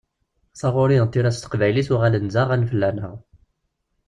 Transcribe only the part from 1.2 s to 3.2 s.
s teqbaylit uɣalen d aɣan fell-aneɣ.